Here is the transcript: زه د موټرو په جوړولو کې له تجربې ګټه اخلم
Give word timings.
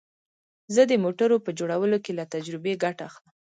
زه 0.73 0.81
د 0.91 0.93
موټرو 1.03 1.37
په 1.45 1.51
جوړولو 1.59 1.97
کې 2.03 2.11
له 2.19 2.23
تجربې 2.33 2.73
ګټه 2.83 3.03
اخلم 3.09 3.33